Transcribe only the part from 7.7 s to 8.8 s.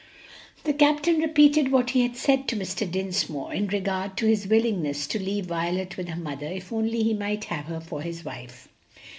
for his wife.